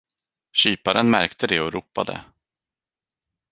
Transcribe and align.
Kyparen 0.51 1.09
märkte 1.09 1.47
det 1.47 1.61
och 1.61 1.73
ropade. 1.73 2.23